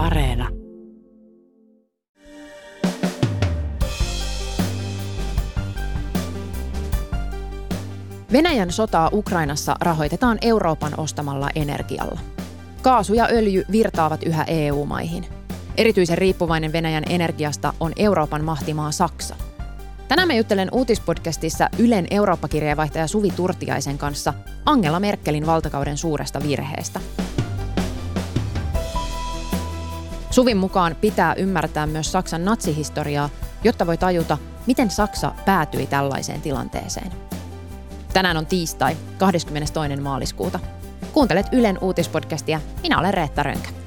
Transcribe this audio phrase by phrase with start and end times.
[0.00, 0.48] Areena.
[8.32, 12.20] Venäjän sotaa Ukrainassa rahoitetaan Euroopan ostamalla energialla.
[12.82, 15.26] Kaasu ja öljy virtaavat yhä EU-maihin.
[15.76, 19.36] Erityisen riippuvainen Venäjän energiasta on Euroopan mahtimaa Saksa.
[20.08, 24.34] Tänään mä juttelen uutispodcastissa Ylen Eurooppa-kirjeenvaihtaja Suvi Turtiaisen kanssa
[24.66, 27.00] Angela Merkelin valtakauden suuresta virheestä.
[30.30, 33.30] Suvin mukaan pitää ymmärtää myös Saksan natsihistoriaa,
[33.64, 37.12] jotta voi tajuta, miten Saksa päätyi tällaiseen tilanteeseen.
[38.12, 39.96] Tänään on tiistai, 22.
[40.00, 40.60] maaliskuuta.
[41.12, 42.60] Kuuntelet Ylen uutispodcastia.
[42.82, 43.79] Minä olen Reetta Rönkä.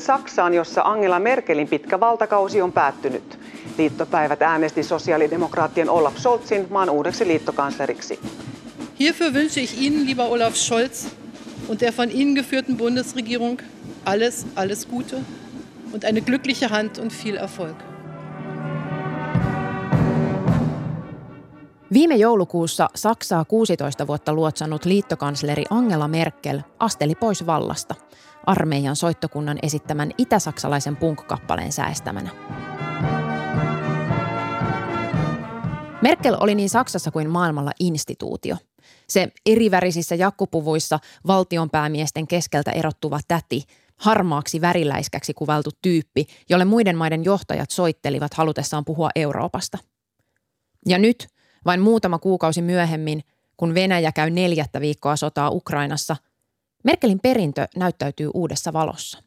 [0.00, 3.38] Sitten Saksaan, jossa Angela Merkelin pitkä valtakausi on päättynyt.
[3.78, 8.18] Liittopäivät äänesti sosiaalidemokraattien Olaf Scholzin maan uudeksi liittokansleriksi.
[9.00, 11.06] Hierfür wünsche ich Ihnen, lieber Olaf Scholz,
[11.68, 13.62] und der von Ihnen geführten Bundesregierung
[14.04, 15.16] alles, alles Gute
[15.92, 17.76] und eine glückliche Hand und viel Erfolg.
[21.96, 27.94] Viime joulukuussa Saksaa 16 vuotta luotsannut liittokansleri Angela Merkel asteli pois vallasta
[28.46, 32.30] armeijan soittokunnan esittämän itäsaksalaisen punk-kappaleen säästämänä.
[36.02, 38.56] Merkel oli niin Saksassa kuin maailmalla instituutio.
[39.08, 43.64] Se erivärisissä jakkupuvuissa valtionpäämiesten keskeltä erottuva täti,
[43.96, 49.78] harmaaksi väriläiskäksi kuvailtu tyyppi, jolle muiden maiden johtajat soittelivat halutessaan puhua Euroopasta.
[50.86, 53.20] Ja nyt, vain muutama kuukausi myöhemmin,
[53.56, 56.16] kun Venäjä käy neljättä viikkoa sotaa Ukrainassa,
[56.84, 59.22] Merkelin perintö näyttäytyy uudessa valossa.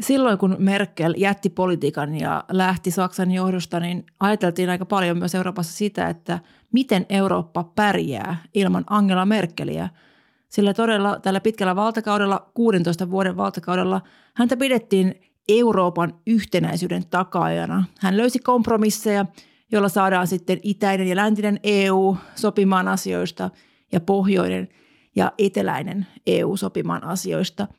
[0.00, 5.72] Silloin kun Merkel jätti politiikan ja lähti Saksan johdosta, niin ajateltiin aika paljon myös Euroopassa
[5.72, 6.38] sitä, että
[6.72, 9.88] miten Eurooppa pärjää ilman Angela Merkeliä.
[10.48, 14.00] Sillä todella tällä pitkällä valtakaudella, 16 vuoden valtakaudella,
[14.34, 15.14] häntä pidettiin
[15.48, 17.84] Euroopan yhtenäisyyden takaajana.
[18.00, 19.26] Hän löysi kompromisseja,
[19.72, 23.50] joilla saadaan sitten itäinen ja läntinen EU sopimaan asioista
[23.92, 24.68] ja pohjoinen
[25.16, 27.68] ja eteläinen EU sopimaan asioista–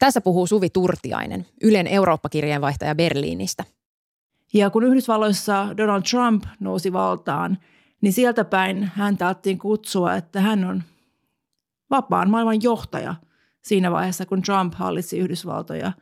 [0.00, 3.64] tässä puhuu Suvi Turtiainen, Ylen Eurooppa-kirjeenvaihtaja Berliinistä.
[4.54, 7.58] Ja kun Yhdysvalloissa Donald Trump nousi valtaan,
[8.00, 10.82] niin sieltä päin häntä alettiin kutsua, että hän on
[11.90, 13.14] vapaan maailman johtaja
[13.62, 15.92] siinä vaiheessa, kun Trump hallitsi Yhdysvaltoja.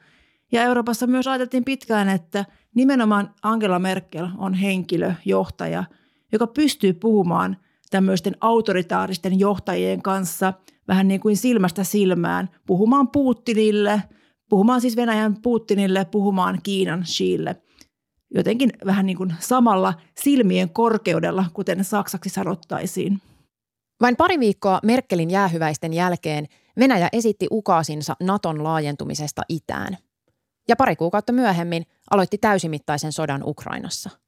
[0.53, 2.44] Ja Euroopassa myös ajateltiin pitkään, että
[2.75, 5.84] nimenomaan Angela Merkel on henkilö, johtaja,
[6.32, 7.56] joka pystyy puhumaan
[7.91, 10.53] tämmöisten autoritaaristen johtajien kanssa–
[10.88, 14.03] vähän niin kuin silmästä silmään puhumaan Putinille,
[14.48, 17.56] puhumaan siis Venäjän Putinille, puhumaan Kiinan Xiille.
[18.34, 23.22] Jotenkin vähän niin kuin samalla silmien korkeudella, kuten saksaksi sanottaisiin.
[24.00, 26.47] Vain pari viikkoa Merkelin jäähyväisten jälkeen
[26.78, 29.97] Venäjä esitti ukaasinsa Naton laajentumisesta itään.
[30.69, 34.11] Ja pari kuukautta myöhemmin aloitti täysimittaisen sodan Ukrainassa–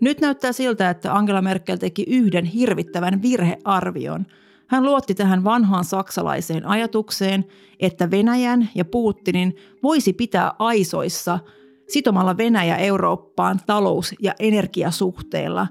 [0.00, 4.26] nyt näyttää siltä, että Angela Merkel teki yhden hirvittävän virhearvion.
[4.66, 7.44] Hän luotti tähän vanhaan saksalaiseen ajatukseen,
[7.80, 11.38] että Venäjän ja Putinin voisi pitää aisoissa
[11.88, 15.66] sitomalla Venäjä Eurooppaan talous- ja energiasuhteilla.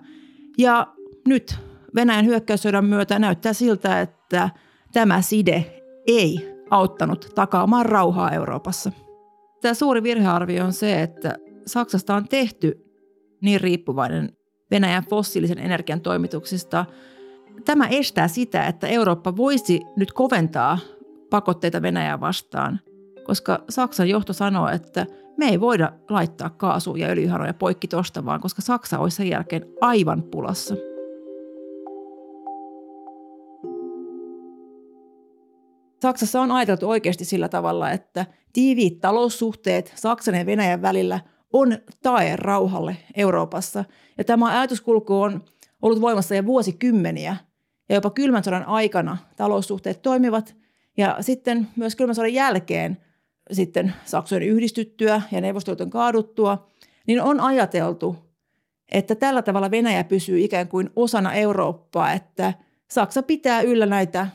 [0.57, 0.87] Ja
[1.27, 1.55] nyt
[1.95, 4.49] Venäjän hyökkäyssodan myötä näyttää siltä, että
[4.93, 8.91] tämä side ei auttanut takaamaan rauhaa Euroopassa.
[9.61, 11.35] Tämä suuri virhearvio on se, että
[11.65, 12.85] Saksasta on tehty
[13.41, 14.29] niin riippuvainen
[14.71, 16.85] Venäjän fossiilisen energian toimituksista.
[17.65, 20.77] Tämä estää sitä, että Eurooppa voisi nyt koventaa
[21.29, 22.79] pakotteita Venäjää vastaan,
[23.23, 25.05] koska Saksan johto sanoo, että
[25.37, 29.65] me ei voida laittaa kaasu- ja öljyharoja poikki tosta vaan, koska Saksa olisi sen jälkeen
[29.81, 30.75] aivan pulassa.
[36.01, 41.19] Saksassa on ajateltu oikeasti sillä tavalla, että tiiviit taloussuhteet Saksan ja Venäjän välillä–
[41.53, 43.85] on tae rauhalle Euroopassa.
[44.17, 45.43] Ja tämä ajatuskulku on
[45.81, 47.35] ollut voimassa jo vuosikymmeniä.
[47.89, 50.55] Ja jopa kylmän sodan aikana taloussuhteet toimivat.
[50.97, 52.97] Ja sitten myös kylmän sodan jälkeen
[53.51, 56.67] sitten Saksojen yhdistyttyä ja Neuvostoliiton kaaduttua,
[57.07, 58.15] niin on ajateltu,
[58.91, 62.53] että tällä tavalla Venäjä pysyy ikään kuin osana Eurooppaa, että
[62.87, 64.27] Saksa pitää yllä näitä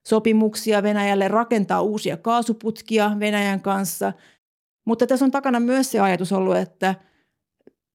[0.00, 4.12] energiasopimuksia Venäjälle, rakentaa uusia kaasuputkia Venäjän kanssa,
[4.84, 6.94] mutta tässä on takana myös se ajatus ollut, että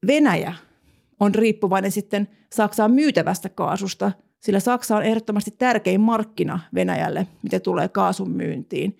[0.07, 0.54] Venäjä
[1.19, 7.88] on riippuvainen sitten Saksaan myytävästä kaasusta sillä Saksa on ehdottomasti tärkein markkina Venäjälle, mitä tulee
[7.88, 8.98] kaasun myyntiin.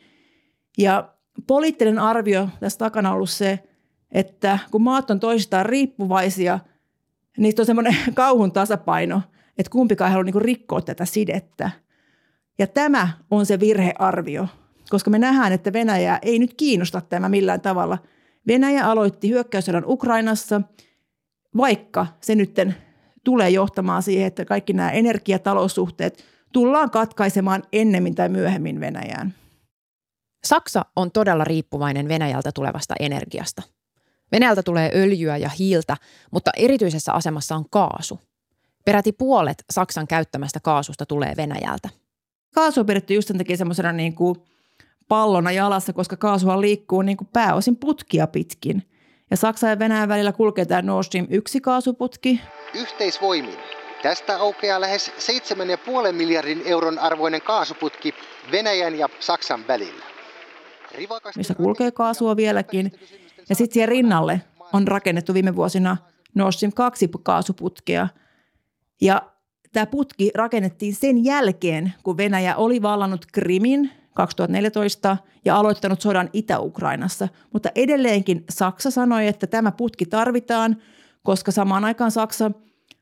[0.78, 1.14] Ja
[1.48, 3.60] poliittinen arvio tässä takana on ollut se,
[4.12, 6.60] että kun maat on toisistaan riippuvaisia,
[7.38, 9.22] niistä on semmoinen kauhun tasapaino,
[9.58, 11.72] että kumpikaan ei halua niin rikkoa tätä sidettä.
[12.60, 14.48] Ja tämä on se virhearvio,
[14.90, 17.98] koska me nähdään, että Venäjä ei nyt kiinnosta tämä millään tavalla.
[18.48, 20.62] Venäjä aloitti hyökkäyssodan Ukrainassa,
[21.58, 22.56] vaikka se nyt
[23.24, 26.24] tulee johtamaan siihen, että kaikki nämä energiataloussuhteet
[26.54, 29.34] tullaan katkaisemaan ennemmin tai myöhemmin Venäjään.
[30.46, 33.62] Saksa on todella riippuvainen Venäjältä tulevasta energiasta.
[34.32, 35.98] Venäjältä tulee öljyä ja hiiltä,
[36.32, 38.20] mutta erityisessä asemassa on kaasu.
[38.86, 41.90] Peräti puolet Saksan käyttämästä kaasusta tulee Venäjältä.
[42.56, 44.36] Kaasu on pidetty just sen takia semmoisena niin kuin
[45.08, 48.84] pallona jalassa, koska kaasua liikkuu niin kuin pääosin putkia pitkin.
[49.32, 52.42] Ja Saksan ja Venäjän välillä kulkee tämä Nord Stream 1 kaasuputki.
[52.74, 53.58] Yhteisvoimin.
[54.04, 55.12] Tästä aukeaa lähes
[56.08, 58.14] 7,5 miljardin euron arvoinen kaasuputki
[58.52, 60.06] Venäjän ja Saksan välillä.
[60.96, 62.92] Rivakasti missä kulkee kaasua vieläkin.
[63.50, 64.42] Ja sitten siihen rinnalle
[64.74, 65.98] on rakennettu viime vuosina
[66.34, 68.08] Nord Stream 2 kaasuputkea.
[69.02, 69.22] Ja
[69.76, 77.28] tämä putki rakennettiin sen jälkeen, kun Venäjä oli vallannut Krimin 2014 ja aloittanut sodan Itä-Ukrainassa.
[77.54, 80.78] Mutta edelleenkin Saksa sanoi, että tämä putki tarvitaan,
[81.24, 82.52] koska samaan aikaan Saksa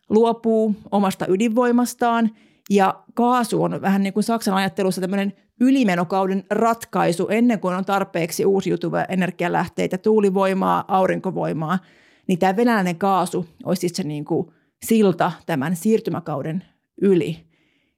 [0.09, 2.29] luopuu omasta ydinvoimastaan
[2.69, 8.45] ja kaasu on vähän niin kuin Saksan ajattelussa tämmöinen ylimenokauden ratkaisu ennen kuin on tarpeeksi
[8.45, 11.79] uusiutuvia energialähteitä, tuulivoimaa, aurinkovoimaa,
[12.27, 14.47] niin tämä venäläinen kaasu olisi siis se niin kuin
[14.83, 16.63] silta tämän siirtymäkauden
[17.01, 17.45] yli.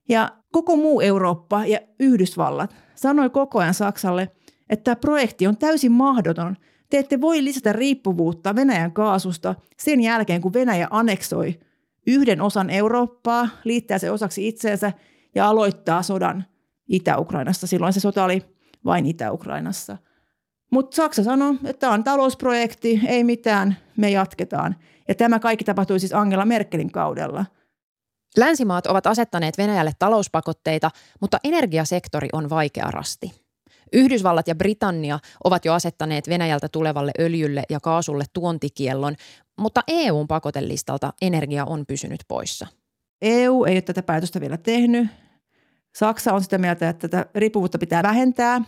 [0.08, 4.30] Ja koko muu Eurooppa ja Yhdysvallat sanoi koko ajan Saksalle,
[4.70, 6.56] että tämä projekti on täysin mahdoton.
[6.90, 11.60] Te ette voi lisätä riippuvuutta Venäjän kaasusta sen jälkeen, kun Venäjä aneksoi
[12.06, 14.92] yhden osan Eurooppaa, liittää se osaksi itseensä
[15.34, 16.44] ja aloittaa sodan
[16.88, 17.66] Itä-Ukrainassa.
[17.66, 18.42] Silloin se sota oli
[18.84, 19.98] vain Itä-Ukrainassa.
[20.72, 24.76] Mutta Saksa sanoi, että tämä on talousprojekti, ei mitään, me jatketaan.
[25.08, 27.44] Ja tämä kaikki tapahtui siis Angela Merkelin kaudella.
[28.36, 30.90] Länsimaat ovat asettaneet Venäjälle talouspakotteita,
[31.20, 33.32] mutta energiasektori on vaikea rasti.
[33.92, 39.14] Yhdysvallat ja Britannia ovat jo asettaneet Venäjältä tulevalle öljylle ja kaasulle tuontikiellon,
[39.58, 42.66] mutta EUn pakotelistalta energia on pysynyt poissa.
[43.22, 45.08] EU ei ole tätä päätöstä vielä tehnyt.
[45.96, 48.60] Saksa on sitä mieltä, että tätä riippuvuutta pitää vähentää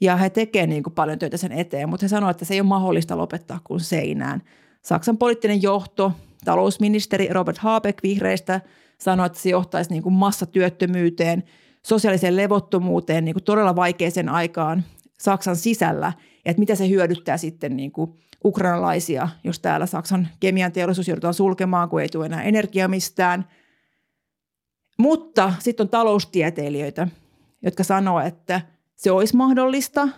[0.00, 2.60] ja he tekevät niin kuin paljon töitä sen eteen, mutta he sanovat, että se ei
[2.60, 4.42] ole mahdollista lopettaa kuin seinään.
[4.82, 6.12] Saksan poliittinen johto,
[6.44, 8.60] talousministeri Robert Habeck vihreistä
[8.98, 11.44] sanoi, että se johtaisi niin kuin massatyöttömyyteen,
[11.82, 14.84] sosiaaliseen levottomuuteen niin kuin todella vaikeeseen aikaan
[15.18, 16.12] Saksan sisällä,
[16.44, 18.10] ja että mitä se hyödyttää sitten niin kuin
[18.44, 23.48] ukrainalaisia, jos täällä Saksan kemian teollisuus joudutaan sulkemaan, kun ei tule enää energiaa mistään.
[24.98, 27.08] Mutta sitten on taloustieteilijöitä,
[27.62, 28.60] jotka sanoo, että
[28.96, 30.08] se olisi mahdollista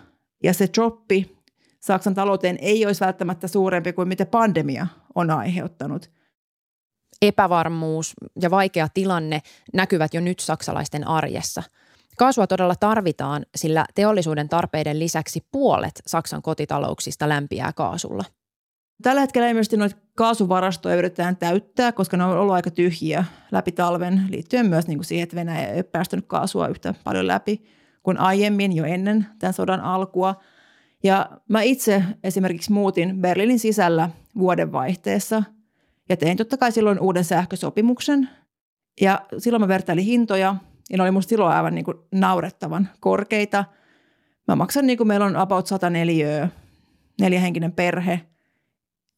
[0.43, 1.39] ja se droppi
[1.79, 6.11] Saksan talouteen ei olisi välttämättä suurempi kuin mitä pandemia on aiheuttanut.
[7.21, 9.41] Epävarmuus ja vaikea tilanne
[9.73, 11.63] näkyvät jo nyt saksalaisten arjessa–
[12.19, 18.23] Kaasua todella tarvitaan, sillä teollisuuden tarpeiden lisäksi puolet Saksan kotitalouksista lämpiää kaasulla.
[19.03, 24.21] Tällä hetkellä ilmeisesti noita kaasuvarastoja yritetään täyttää, koska ne on ollut aika tyhjiä läpi talven,
[24.29, 27.63] liittyen myös niin kuin siihen, että Venäjä ei ole päästänyt kaasua yhtä paljon läpi
[28.03, 30.35] kuin aiemmin jo ennen tämän sodan alkua.
[31.03, 35.43] Ja mä itse esimerkiksi muutin Berliinin sisällä vuodenvaihteessa
[36.09, 38.29] ja tein totta kai silloin uuden sähkösopimuksen.
[39.01, 40.55] Ja silloin mä vertailin hintoja
[40.89, 43.65] ja ne oli musta silloin aivan niin kuin naurettavan korkeita.
[44.47, 46.49] Mä maksan, niin kuin meillä on about 104
[47.21, 48.21] neljähenkinen perhe,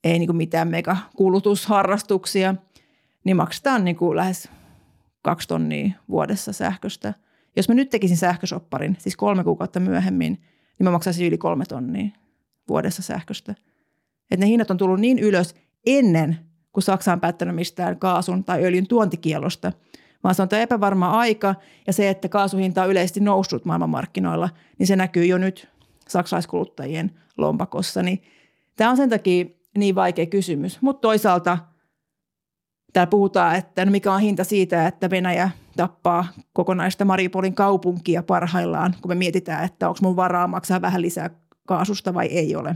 [0.03, 2.55] ei niin kuin mitään mega kulutusharrastuksia,
[3.23, 4.49] niin maksetaan niin kuin lähes
[5.21, 7.13] kaksi tonnia vuodessa sähköstä.
[7.55, 10.33] Jos mä nyt tekisin sähkösopparin, siis kolme kuukautta myöhemmin,
[10.79, 12.09] niin mä maksaisin yli kolme tonnia
[12.67, 13.55] vuodessa sähköstä.
[14.31, 15.55] Et ne hinnat on tullut niin ylös
[15.85, 16.37] ennen
[16.73, 19.71] kuin Saksa on päättänyt mistään kaasun tai öljyn tuontikielosta–
[20.23, 21.55] vaan se on tämä epävarma aika
[21.87, 25.67] ja se, että kaasuhinta on yleisesti noussut maailmanmarkkinoilla, niin se näkyy jo nyt
[26.07, 28.03] saksalaiskuluttajien lompakossa.
[28.03, 28.23] Niin
[28.75, 29.45] tämä on sen takia
[29.77, 31.57] niin vaikea kysymys, mutta toisaalta
[32.93, 38.95] täällä puhutaan, että no mikä on hinta siitä, että Venäjä tappaa kokonaista Mariupolin kaupunkia parhaillaan,
[39.01, 41.29] kun me mietitään, että onko mun varaa maksaa vähän lisää
[41.67, 42.75] kaasusta vai ei ole.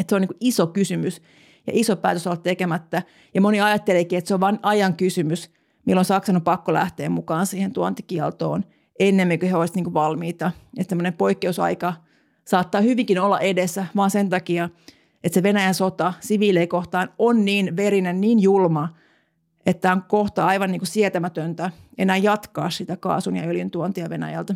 [0.00, 1.22] Että se on niin iso kysymys
[1.66, 3.02] ja iso päätös olla tekemättä.
[3.34, 5.50] Ja moni ajatteleekin, että se on vain ajan kysymys,
[5.86, 8.64] milloin Saksan on pakko lähteä mukaan siihen tuontikieltoon
[8.98, 10.52] ennemmin kuin he olisivat niin valmiita.
[10.78, 11.94] Että tämmöinen poikkeusaika
[12.44, 14.68] saattaa hyvinkin olla edessä, vaan sen takia,
[15.24, 18.88] että se Venäjän sota siviilejä kohtaan on niin verinen, niin julma,
[19.66, 24.54] että on kohta aivan niin kuin sietämätöntä enää jatkaa sitä kaasun ja öljyn tuontia Venäjältä.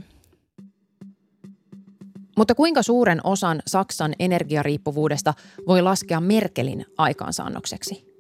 [2.37, 5.35] Mutta kuinka suuren osan Saksan energiariippuvuudesta
[5.67, 8.11] voi laskea Merkelin aikaansaannokseksi?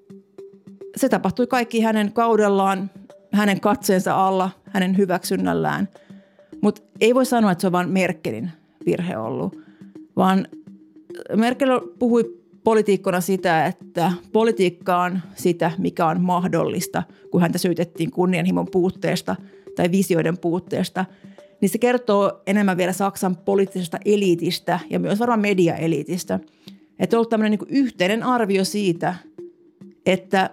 [0.96, 2.90] Se tapahtui kaikki hänen kaudellaan,
[3.32, 5.88] hänen katseensa alla, hänen hyväksynnällään.
[6.62, 8.50] Mutta ei voi sanoa, että se on vain Merkelin
[8.86, 9.56] virhe ollut,
[10.16, 10.48] vaan
[11.36, 18.66] Merkel puhui politiikkona sitä, että politiikka on sitä, mikä on mahdollista, kun häntä syytettiin kunnianhimon
[18.72, 19.36] puutteesta
[19.76, 21.04] tai visioiden puutteesta–
[21.60, 26.40] niin se kertoo enemmän vielä Saksan poliittisesta eliitistä ja myös varmaan mediaeliitistä.
[26.98, 29.14] Että on ollut tämmöinen niin yhteinen arvio siitä,
[30.06, 30.50] että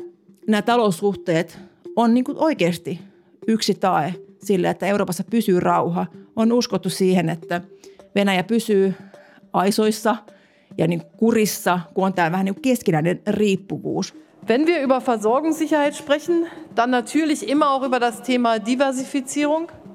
[0.48, 1.60] nämä taloussuhteet
[1.96, 3.00] on niin kuin oikeasti
[3.48, 6.06] yksi tae sille, että Euroopassa pysyy rauha.
[6.36, 7.62] On uskottu siihen, että
[8.16, 8.94] Venäjä pysyy
[9.54, 10.16] aisoissa
[10.78, 14.16] ja niin kurissa, kun on tämä vähän niin keskinäinen riippuvuus.
[14.50, 19.72] Wenn wir über Versorgungssicherheit sprechen, dann natürlich immer auch über das Thema Diversifizierung–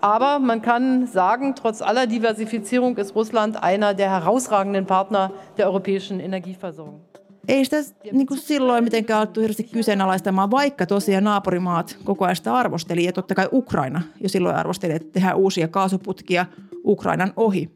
[0.00, 6.20] Aber man kann sagen, trotz aller Diversifizierung ist Russland einer der herausragenden Partner der europäischen
[6.20, 7.00] Energieversorgung.
[7.48, 7.76] Ei sitä
[8.12, 13.04] niin kuin silloin mitenkään alettu hirveästi kyseenalaistamaan, vaikka tosiaan naapurimaat koko ajan sitä arvosteli.
[13.04, 16.46] Ja totta kai Ukraina jo silloin arvosteli, että tehdään uusia kaasuputkia
[16.84, 17.70] Ukrainan ohi.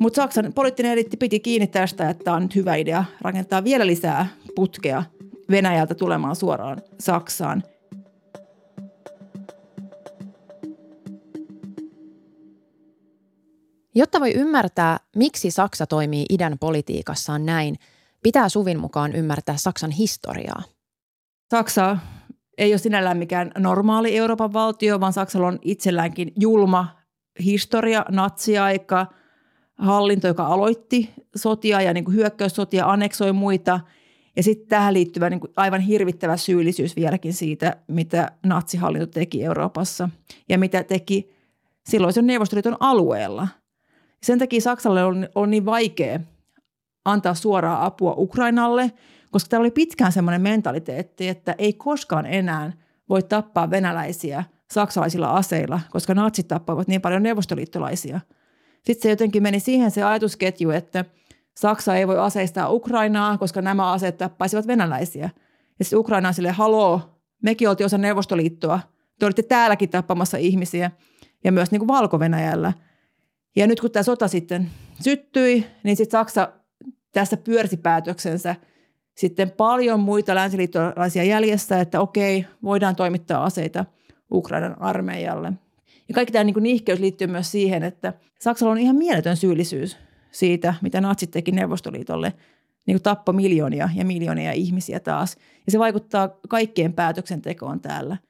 [0.00, 4.26] Mutta Saksan poliittinen eliitti piti kiinni tästä, että on nyt hyvä idea rakentaa vielä lisää
[4.54, 5.02] putkeja
[5.50, 7.62] Venäjältä tulemaan suoraan Saksaan–
[13.94, 17.76] Jotta voi ymmärtää, miksi Saksa toimii idän politiikassaan näin,
[18.22, 20.62] pitää Suvin mukaan ymmärtää Saksan historiaa.
[21.50, 21.98] Saksa
[22.58, 26.96] ei ole sinällään mikään normaali Euroopan valtio, vaan Saksalla on itselläänkin julma
[27.44, 29.06] historia, natsiaika,
[29.78, 33.80] hallinto, joka aloitti sotia ja niin kuin hyökkäyssotia, anneksoi muita.
[34.36, 40.08] Ja sitten tähän liittyvä niin kuin aivan hirvittävä syyllisyys vieläkin siitä, mitä natsihallinto teki Euroopassa
[40.48, 41.34] ja mitä teki
[41.88, 43.48] silloisen Neuvostoliiton alueella–
[44.24, 46.20] sen takia Saksalle on, on niin vaikea
[47.04, 48.92] antaa suoraa apua Ukrainalle,
[49.30, 52.72] koska täällä oli pitkään semmoinen mentaliteetti, että ei koskaan enää
[53.08, 58.20] voi tappaa venäläisiä saksalaisilla aseilla, koska natsit tappavat niin paljon neuvostoliittolaisia.
[58.86, 61.04] Sitten se jotenkin meni siihen se ajatusketju, että
[61.56, 65.30] Saksa ei voi aseistaa Ukrainaa, koska nämä aseet tappaisivat venäläisiä.
[65.78, 67.00] Ja sitten Ukraina on silleen, haloo,
[67.42, 68.80] mekin oltiin osa Neuvostoliittoa,
[69.18, 70.90] te olitte täälläkin tappamassa ihmisiä
[71.44, 72.72] ja myös niin kuin Valko-Venäjällä–
[73.56, 76.48] ja nyt kun tämä sota sitten syttyi, niin sitten Saksa
[77.12, 78.56] tässä pyörsi päätöksensä
[79.16, 83.84] sitten paljon muita länsiliittolaisia jäljessä, että okei, voidaan toimittaa aseita
[84.32, 85.52] Ukrainan armeijalle.
[86.08, 88.12] Ja kaikki tämä niin nihkeys liittyy myös siihen, että
[88.44, 89.96] Saksalla on ihan mieletön syyllisyys
[90.30, 92.32] siitä, mitä natsit teki Neuvostoliitolle.
[92.86, 95.36] Niin kuin tappo miljoonia ja miljoonia ihmisiä taas.
[95.66, 98.16] Ja se vaikuttaa kaikkien päätöksentekoon täällä–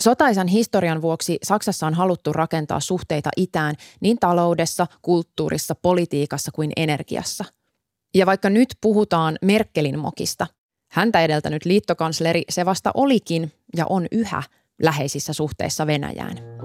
[0.00, 7.44] Sotaisan historian vuoksi Saksassa on haluttu rakentaa suhteita itään niin taloudessa, kulttuurissa, politiikassa kuin energiassa.
[8.14, 10.46] Ja vaikka nyt puhutaan Merkelin mokista,
[10.90, 14.42] häntä edeltänyt liittokansleri se vasta olikin ja on yhä
[14.82, 16.57] läheisissä suhteissa Venäjään.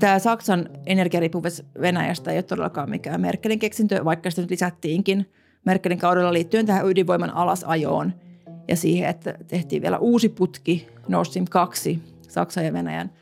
[0.00, 5.30] Tämä Saksan energiariippuvuus Venäjästä ei ole todellakaan mikään Merkelin keksintö, vaikka sitä nyt lisättiinkin
[5.64, 8.12] Merkelin kaudella liittyen tähän ydinvoiman alasajoon–
[8.70, 13.12] ja siihen, että tehtiin vielä uusi putki Nord Stream 2 Saksan ja Venäjän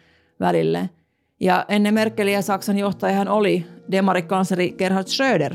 [0.40, 0.90] välille.
[1.40, 5.54] Ja ennen Merkeliä Saksan johtajahan oli demarikansleri Gerhard Schröder,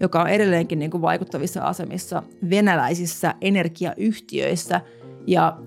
[0.00, 4.80] joka on edelleenkin niin kuin vaikuttavissa asemissa venäläisissä energiayhtiöissä
[5.26, 5.58] ja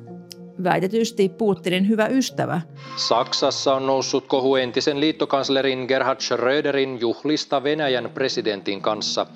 [0.64, 2.62] väitetysti Putinin hyvä ystävä.
[2.96, 9.26] Saksassa on noussut kohu entisen liittokanslerin Gerhard Schröderin juhlista Venäjän presidentin kanssa–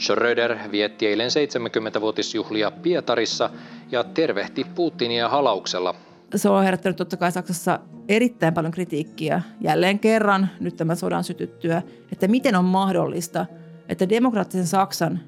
[0.00, 3.50] Schröder vietti eilen 70-vuotisjuhlia Pietarissa
[3.90, 5.94] ja tervehti Putinia halauksella.
[6.36, 11.82] Se on herättänyt totta kai Saksassa erittäin paljon kritiikkiä jälleen kerran nyt tämän sodan sytyttyä,
[12.12, 13.46] että miten on mahdollista,
[13.88, 15.20] että demokraattisen Saksan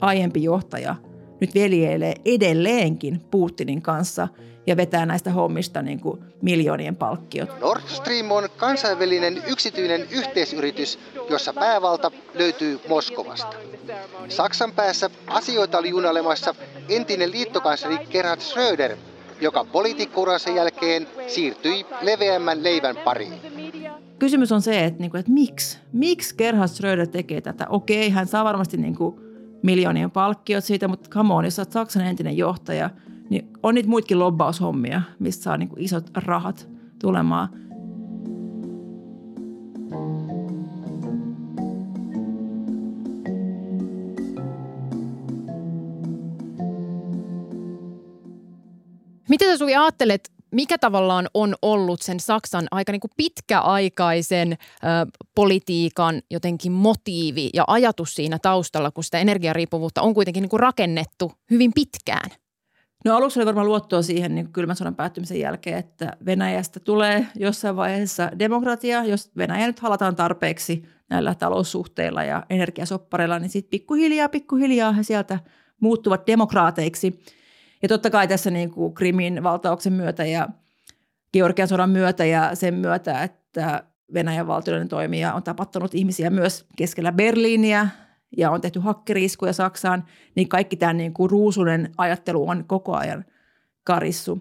[0.00, 0.96] aiempi johtaja
[1.40, 4.28] nyt veljeilee edelleenkin Putinin kanssa–
[4.66, 7.60] ja vetää näistä hommista niin kuin miljoonien palkkiot.
[7.60, 10.98] Nord Stream on kansainvälinen yksityinen yhteisyritys,
[11.30, 13.56] jossa päävalta löytyy Moskovasta.
[14.28, 16.54] Saksan päässä asioita oli junalemassa
[16.88, 18.96] entinen liittokansleri Gerhard Schröder,
[19.40, 23.32] joka poliitikkuuransa jälkeen siirtyi leveämmän leivän pariin.
[24.18, 25.78] Kysymys on se, että, niinku, että miksi?
[25.92, 27.66] Miksi Gerhard Schröder tekee tätä?
[27.68, 29.23] Okei, hän saa varmasti niin kuin
[29.64, 32.90] miljoonien palkkiot siitä, mutta come on, jos olet Saksan entinen johtaja–
[33.30, 36.68] niin on niitä muitakin lobbaushommia, mistä saa niin kuin isot rahat
[36.98, 37.48] tulemaan.
[49.28, 54.56] Mitä sä Suvi ajattelet, mikä tavallaan on ollut sen Saksan aika niin kuin pitkäaikaisen ö,
[55.34, 61.32] politiikan jotenkin motiivi ja ajatus siinä taustalla, kun sitä energiariippuvuutta on kuitenkin niin kuin rakennettu
[61.50, 62.30] hyvin pitkään?
[63.04, 67.76] No aluksi oli varmaan luottoa siihen niin kylmän sodan päättymisen jälkeen, että Venäjästä tulee jossain
[67.76, 74.92] vaiheessa demokratia, jos Venäjä nyt halataan tarpeeksi näillä taloussuhteilla ja energiasoppareilla, niin sitten pikkuhiljaa, pikkuhiljaa
[74.92, 75.38] he sieltä
[75.80, 77.20] muuttuvat demokraateiksi.
[77.84, 80.48] Ja totta kai tässä niin kuin Krimin valtauksen myötä ja
[81.32, 87.12] Georgian sodan myötä ja sen myötä, että Venäjän valtiollinen toimija on tapattanut ihmisiä myös keskellä
[87.12, 87.88] Berliiniä
[88.36, 93.24] ja on tehty hakkeriiskuja Saksaan, niin kaikki tämä niin kuin ruusunen ajattelu on koko ajan
[93.84, 94.40] karissu.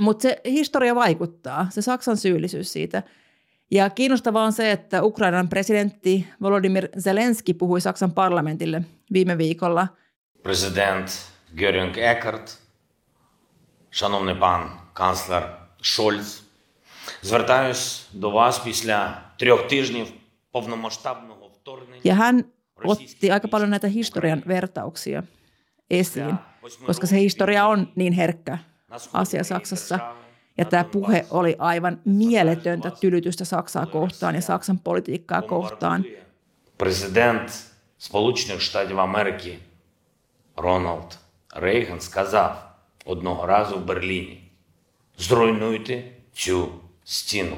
[0.00, 3.02] Mutta se historia vaikuttaa, se Saksan syyllisyys siitä.
[3.70, 8.82] Ja kiinnostavaa on se, että Ukrainan presidentti Volodymyr Zelensky puhui Saksan parlamentille
[9.12, 9.88] viime viikolla.
[10.42, 11.10] President
[11.56, 12.67] Göring Eckert,
[13.89, 15.43] шановний пан канцлер
[15.81, 16.41] Шольц,
[17.21, 20.07] звертаюсь до вас після трьох тижнів
[20.51, 22.01] повномасштабного вторгнення.
[22.03, 22.45] Ja hän
[22.83, 25.23] otti aika paljon näitä historian vertauksia
[25.89, 26.35] esiin,
[26.85, 28.57] koska se historia on niin herkkä
[29.13, 29.99] asia Saksassa.
[30.57, 36.05] Ja tämä puhe oli aivan mieletöntä tylytystä Saksaa kohtaan ja Saksan politiikkaa kohtaan.
[36.77, 37.49] Президент
[37.97, 39.59] Сполучених Штатів Америки
[40.57, 41.17] Рональд
[41.55, 42.66] Рейган сказав
[43.07, 44.51] одного разу в Берліні:
[45.17, 46.67] зруйнуйте цю
[47.03, 47.57] стіну.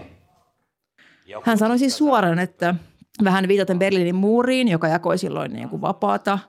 [1.43, 2.75] Hän sanoi siis suoraan, että
[3.23, 6.39] vähän viitaten Berliinin muuriin, joka jakoi silloin niin kuin vapaata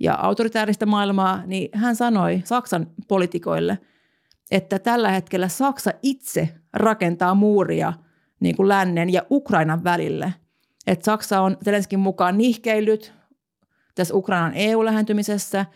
[0.00, 3.78] ja autoritääristä maailmaa, niin hän sanoi Saksan politikoille,
[4.50, 7.92] että tällä hetkellä Saksa itse rakentaa muuria
[8.40, 10.34] niin kuin lännen ja Ukrainan välille.
[10.86, 13.12] Että Saksa on Zelenskin mukaan nihkeillyt
[13.94, 15.66] tässä Ukrainan EU-lähentymisessä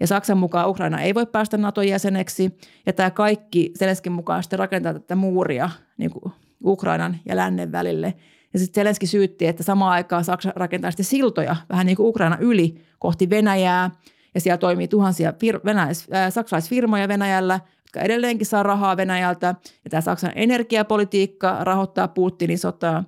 [0.00, 4.92] ja Saksan mukaan Ukraina ei voi päästä NATO-jäseneksi ja tämä kaikki Zelenskin mukaan sitten rakentaa
[4.92, 6.32] tätä muuria niin kuin
[6.64, 8.14] Ukrainan ja lännen välille–
[8.52, 12.36] ja sitten Zelenski syytti, että samaan aikaan Saksa rakentaa sitten siltoja vähän niin kuin Ukraina
[12.40, 13.90] yli kohti Venäjää.
[14.34, 19.46] Ja siellä toimii tuhansia fir- venäläis- äh, saksalaisfirmoja Venäjällä, jotka edelleenkin saa rahaa Venäjältä.
[19.84, 23.04] Ja tämä Saksan energiapolitiikka rahoittaa Putinin sotaa.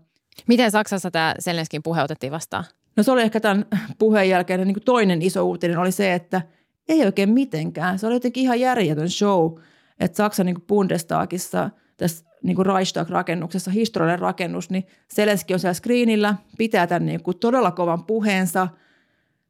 [0.46, 2.64] Miten Saksassa tämä Zelenskin puhe otettiin vastaan?
[2.96, 3.66] No se oli ehkä tämän
[3.98, 6.42] puheen jälkeen niin kuin toinen iso uutinen oli se, että
[6.88, 7.98] ei oikein mitenkään.
[7.98, 9.52] Se oli jotenkin ihan järjetön show,
[10.00, 16.34] että Saksan niin Bundestagissa tässä niin kuin Reichstag-rakennuksessa, historiallinen rakennus, niin Selenski on siellä screenillä,
[16.58, 18.68] pitää tämän niin kuin todella kovan puheensa.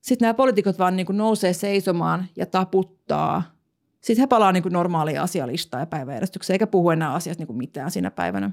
[0.01, 3.43] Sitten nämä poliitikot vaan niin kuin nousee seisomaan ja taputtaa.
[4.01, 7.91] Sitten he palaa niin normaalia asialistaa ja päiväjärjestykseen, eikä puhu enää asiasta niin kuin mitään
[7.91, 8.51] siinä päivänä.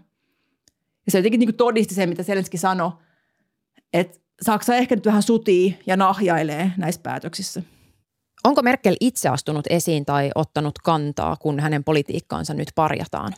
[1.06, 2.92] Ja se jotenkin niin kuin todisti sen, mitä Selenski sanoi,
[3.94, 7.64] että Saksa ehkä nyt vähän sutii ja nahjailee näissä päätöksissä.
[8.44, 13.34] Onko Merkel itse astunut esiin tai ottanut kantaa, kun hänen politiikkaansa nyt parjataan?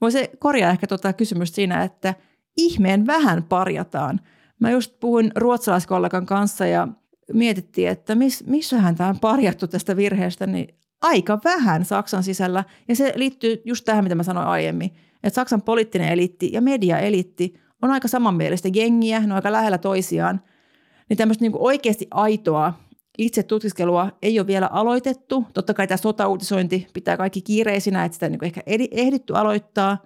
[0.00, 2.14] Voisi korjaa ehkä tuota kysymystä siinä, että
[2.56, 4.20] ihmeen vähän parjataan.
[4.60, 6.88] Mä just puhuin ruotsalaiskollegan kanssa ja
[7.32, 12.64] mietittiin, että miss, missähän tämä on parjattu tästä virheestä, niin aika vähän Saksan sisällä.
[12.88, 14.90] Ja se liittyy just tähän, mitä mä sanoin aiemmin,
[15.22, 20.40] että Saksan poliittinen eliitti ja media-eliitti on aika samanmielistä jengiä, ne on aika lähellä toisiaan.
[21.08, 22.72] Niin tämmöistä niin oikeasti aitoa
[23.18, 25.44] itse tutkiskelua ei ole vielä aloitettu.
[25.54, 30.02] Totta kai tämä sotauutisointi pitää kaikki kiireisinä, että sitä ei niin ehkä ehditty aloittaa.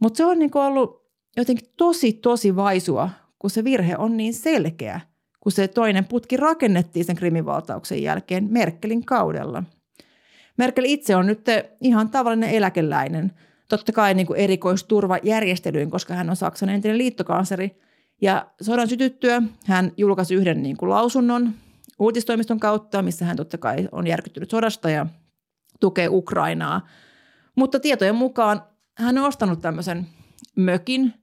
[0.00, 1.04] Mutta se on niin ollut
[1.36, 5.00] jotenkin tosi, tosi vaisua, kun se virhe on niin selkeä,
[5.40, 9.62] kun se toinen putki rakennettiin sen krimivaltauksen jälkeen Merkelin kaudella.
[10.58, 11.46] Merkel itse on nyt
[11.80, 13.32] ihan tavallinen eläkeläinen,
[13.68, 17.80] totta kai niin kuin erikoisturvajärjestelyyn, koska hän on Saksan entinen liittokansleri.
[18.22, 21.52] Ja sodan sytyttyä hän julkaisi yhden niin kuin lausunnon,
[21.98, 25.06] uutistoimiston kautta, missä hän totta kai on järkyttynyt sodasta ja
[25.80, 26.88] tukee Ukrainaa.
[27.56, 28.62] Mutta tietojen mukaan
[28.94, 30.06] hän on ostanut tämmöisen
[30.56, 31.14] mökin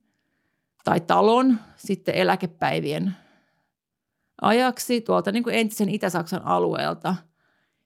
[0.83, 3.15] tai talon sitten eläkepäivien
[4.41, 7.15] ajaksi tuolta niin kuin entisen Itä-Saksan alueelta.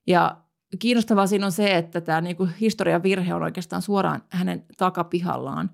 [0.07, 0.37] Ja
[0.79, 5.71] kiinnostavaa siinä on se, että tämä niin kuin historian virhe on oikeastaan suoraan hänen takapihallaan.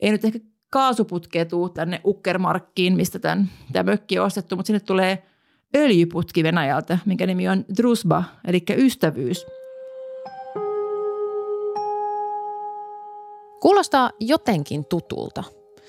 [0.00, 0.38] Ei nyt ehkä
[0.70, 3.46] kaasuputkea tuu tänne Ukkermarkkiin, mistä tämä
[3.82, 5.22] mökki on ostettu, mutta sinne tulee–
[5.76, 9.46] öljyputki Venäjältä, minkä nimi on Drusba, eli ystävyys.
[13.60, 15.44] Kuulostaa jotenkin tutulta.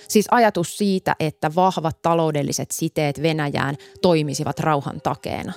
[0.08, 5.54] Siis ajatus siitä, että vahvat taloudelliset siteet Venäjään toimisivat rauhan takeena.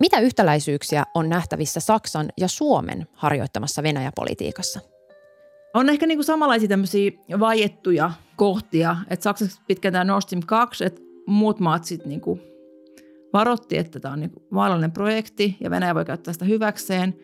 [0.00, 4.80] Mitä yhtäläisyyksiä on nähtävissä Saksan ja Suomen harjoittamassa Venäjäpolitiikassa?
[5.74, 11.00] On ehkä niinku samanlaisia tämmöisiä vaiettuja kohtia, että Saksassa pitkään tämä Nord Stream 2, että
[11.26, 12.40] muut maat sitten niinku
[13.32, 17.14] varotti, että tämä on niin vaarallinen projekti ja Venäjä voi käyttää sitä hyväkseen.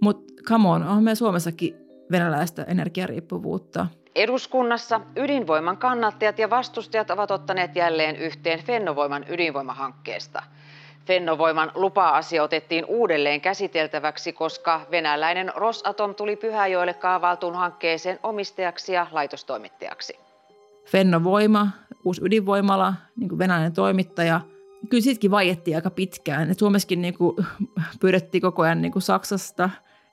[0.00, 1.74] Mutta come on, on meillä Suomessakin
[2.10, 3.86] venäläistä energiariippuvuutta.
[4.14, 10.42] Eduskunnassa ydinvoiman kannattajat ja vastustajat ovat ottaneet jälleen yhteen Fennovoiman ydinvoimahankkeesta.
[11.06, 20.18] Fennovoiman lupa-asia otettiin uudelleen käsiteltäväksi, koska venäläinen Rosatom tuli Pyhäjoelle kaavailtuun hankkeeseen omistajaksi ja laitostoimittajaksi.
[20.86, 21.68] Fennovoima,
[22.04, 24.40] uusi ydinvoimala, niin kuin venäläinen toimittaja.
[24.90, 26.50] Kyllä siitäkin vaiettiin aika pitkään.
[26.50, 27.36] Et Suomessakin niin kuin,
[28.00, 29.70] pyydettiin koko ajan niin kuin Saksasta.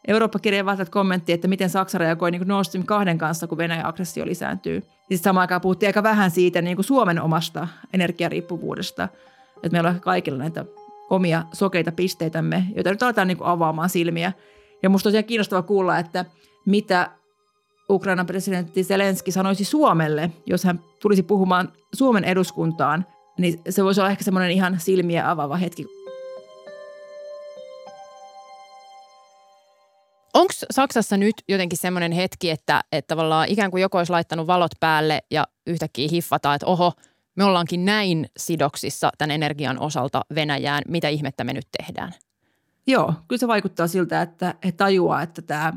[0.07, 4.81] Eurooppa-kirjeen kommentti, että miten Saksa reagoi niin Nord Stream 2 kanssa, kun Venäjän aggressio lisääntyy.
[4.81, 9.07] Sitten samaan aikaan puhuttiin aika vähän siitä niin kuin Suomen omasta energiariippuvuudesta.
[9.55, 10.65] Että meillä on kaikilla näitä
[11.09, 14.33] omia sokeita pisteitämme, joita nyt aletaan niin kuin avaamaan silmiä.
[14.83, 16.25] Ja on tosiaan kiinnostava kuulla, että
[16.65, 17.11] mitä
[17.89, 23.05] Ukrainan presidentti Zelenski sanoisi Suomelle, jos hän tulisi puhumaan Suomen eduskuntaan,
[23.37, 25.85] niin se voisi olla ehkä semmoinen ihan silmiä avaava hetki.
[30.33, 34.71] Onko Saksassa nyt jotenkin semmoinen hetki, että, että tavallaan ikään kuin joku olisi laittanut valot
[34.79, 36.93] päälle ja yhtäkkiä hiffataan, että oho,
[37.35, 42.13] me ollaankin näin sidoksissa tämän energian osalta Venäjään, mitä ihmettä me nyt tehdään?
[42.87, 45.73] Joo, kyllä se vaikuttaa siltä, että he tajuaa, että tämä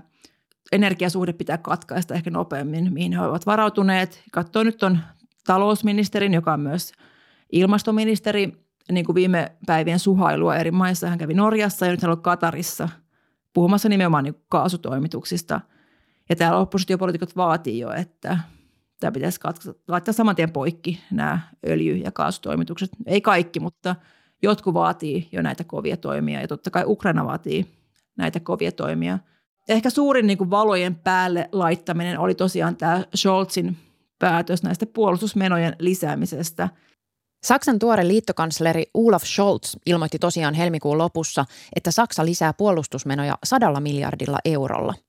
[0.72, 4.22] energiasuhde pitää katkaista ehkä nopeammin, mihin he ovat varautuneet.
[4.32, 4.98] Katsoo nyt on
[5.46, 6.92] talousministerin, joka on myös
[7.52, 8.52] ilmastoministeri,
[8.92, 11.08] niin kuin viime päivien suhailua eri maissa.
[11.08, 12.88] Hän kävi Norjassa ja nyt hän on Katarissa
[13.54, 15.60] puhumassa nimenomaan niin kaasutoimituksista.
[16.28, 18.38] Ja täällä oppositiopolitiikot vaatii jo, että
[19.00, 19.40] tämä pitäisi
[19.88, 22.90] laittaa saman tien poikki nämä öljy- ja kaasutoimitukset.
[23.06, 23.96] Ei kaikki, mutta
[24.42, 27.66] jotkut vaatii jo näitä kovia toimia ja totta kai Ukraina vaatii
[28.16, 29.18] näitä kovia toimia.
[29.68, 33.76] Ehkä suurin niin kuin valojen päälle laittaminen oli tosiaan tämä Scholzin
[34.18, 36.68] päätös näistä puolustusmenojen lisäämisestä.
[37.44, 41.44] Saksan tuore liittokansleri Olaf Scholz ilmoitti tosiaan helmikuun lopussa,
[41.76, 44.94] että Saksa lisää puolustusmenoja sadalla miljardilla eurolla–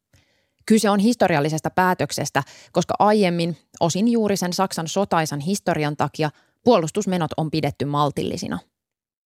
[0.69, 6.29] Kyse on historiallisesta päätöksestä, koska aiemmin, osin juuri sen Saksan sotaisan historian takia,
[6.63, 8.59] puolustusmenot on pidetty maltillisina.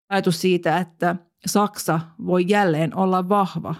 [0.08, 3.74] Ajatus siitä, että Saksa voi jälleen olla vahva.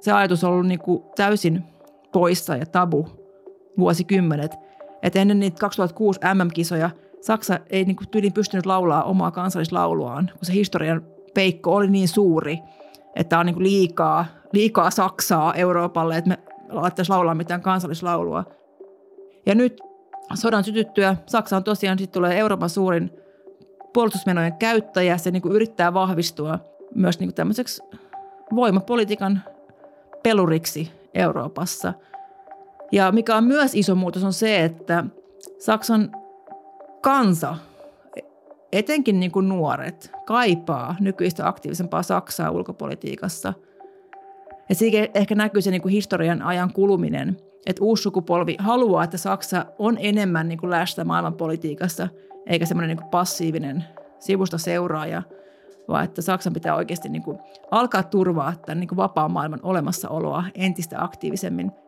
[0.00, 1.64] Se ajatus on ollut niin kuin täysin
[2.12, 3.08] poissa ja tabu
[3.78, 4.52] vuosikymmenet.
[5.02, 10.46] Et ennen niitä 2006 MM-kisoja Saksa ei niin kuin tyyliin pystynyt laulaa omaa kansallislauluaan, kun
[10.46, 11.02] se historian
[11.34, 12.58] peikko oli niin suuri,
[13.14, 18.44] että on niin kuin liikaa, liikaa Saksaa Euroopalle, että me laittaisi laulaa mitään kansallislaulua.
[19.46, 19.80] Ja nyt
[20.34, 23.10] sodan sytyttyä Saksa on tosiaan sitten tulee Euroopan suurin
[23.92, 25.18] puolustusmenojen käyttäjä.
[25.18, 26.58] Se niin kuin yrittää vahvistua
[26.94, 27.82] myös niin kuin tämmöiseksi
[28.54, 29.42] voimapolitiikan
[30.22, 31.92] peluriksi Euroopassa.
[32.92, 35.04] Ja mikä on myös iso muutos on se, että
[35.58, 36.15] Saksan
[37.06, 37.56] kansa,
[38.72, 43.52] etenkin niin kuin nuoret, kaipaa nykyistä aktiivisempaa Saksaa ulkopolitiikassa–
[44.68, 49.16] ja siinä ehkä näkyy se niin kuin historian ajan kuluminen, että uusi sukupolvi haluaa, että
[49.16, 52.08] Saksa on enemmän niin kuin läsnä maailmanpolitiikassa,
[52.46, 53.84] eikä semmoinen niin passiivinen
[54.18, 55.22] sivusta seuraaja,
[55.88, 57.38] vaan että Saksan pitää oikeasti niin kuin
[57.70, 61.72] alkaa turvaa tämän niin kuin vapaan maailman olemassaoloa entistä aktiivisemmin–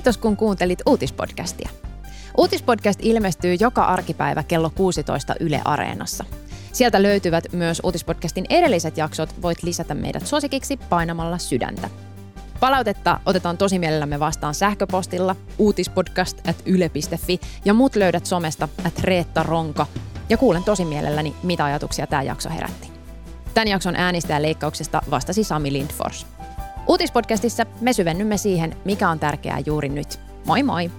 [0.00, 1.70] Kiitos kun kuuntelit uutispodcastia.
[2.38, 6.24] Uutispodcast ilmestyy joka arkipäivä kello 16 Yle Areenassa.
[6.72, 9.42] Sieltä löytyvät myös uutispodcastin edelliset jaksot.
[9.42, 11.90] Voit lisätä meidät suosikiksi painamalla sydäntä.
[12.60, 19.42] Palautetta otetaan tosi mielellämme vastaan sähköpostilla uutispodcast at yle.fi ja muut löydät somesta at Reetta
[19.42, 19.86] Ronka.
[20.28, 22.88] Ja kuulen tosi mielelläni, mitä ajatuksia tämä jakso herätti.
[23.54, 23.94] Tämän jakson
[24.38, 26.26] leikkauksesta vastasi Sami Lindfors.
[26.90, 30.20] Uutispodcastissa me syvennymme siihen, mikä on tärkeää juuri nyt.
[30.46, 30.90] Moi moi!